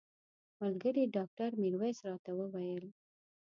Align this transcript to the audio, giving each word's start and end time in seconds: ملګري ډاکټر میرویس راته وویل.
ملګري 0.59 1.03
ډاکټر 1.15 1.49
میرویس 1.61 1.99
راته 2.09 2.31
وویل. 2.39 2.85